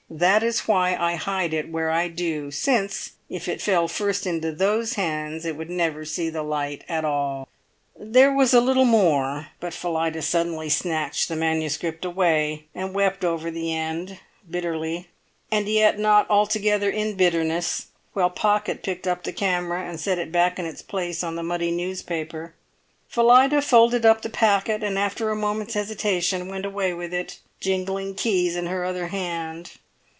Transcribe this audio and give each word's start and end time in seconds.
That 0.13 0.43
is 0.43 0.67
why 0.67 0.97
I 0.97 1.15
hide 1.15 1.53
it 1.53 1.69
where 1.69 1.89
I 1.89 2.09
do: 2.09 2.51
since, 2.51 3.11
if 3.29 3.47
it 3.47 3.61
fell 3.61 3.87
first 3.87 4.27
into 4.27 4.51
those 4.51 4.95
hands, 4.95 5.45
it 5.45 5.55
would 5.55 5.69
never 5.69 6.03
see 6.03 6.29
the 6.29 6.43
light 6.43 6.83
at 6.89 7.05
all." 7.05 7.47
There 7.97 8.33
was 8.33 8.53
a 8.53 8.59
little 8.59 8.83
more, 8.83 9.47
but 9.61 9.73
Phillida 9.73 10.21
suddenly 10.21 10.67
snatched 10.67 11.29
the 11.29 11.37
MS. 11.37 11.79
away, 12.03 12.65
and 12.75 12.93
wept 12.93 13.23
over 13.23 13.49
the 13.49 13.73
end, 13.73 14.19
bitterly, 14.49 15.07
and 15.49 15.69
yet 15.69 15.97
not 15.97 16.29
altogether 16.29 16.89
in 16.89 17.15
bitterness, 17.15 17.87
while 18.11 18.29
Pocket 18.29 18.83
picked 18.83 19.07
up 19.07 19.23
the 19.23 19.31
camera 19.31 19.81
and 19.87 19.97
set 19.97 20.19
it 20.19 20.29
back 20.29 20.59
in 20.59 20.65
its 20.65 20.81
place 20.81 21.23
on 21.23 21.37
the 21.37 21.41
muddy 21.43 21.71
newspaper. 21.71 22.53
Phillida 23.07 23.61
folded 23.61 24.05
up 24.05 24.23
the 24.23 24.29
packet, 24.29 24.83
and 24.83 24.99
after 24.99 25.29
a 25.29 25.37
moment's 25.37 25.75
hesitation 25.75 26.49
went 26.49 26.65
away 26.65 26.93
with 26.93 27.13
it, 27.13 27.39
jingling 27.61 28.13
keys 28.13 28.57
in 28.57 28.65
her 28.65 28.83
other 28.83 29.07
hand. 29.07 29.71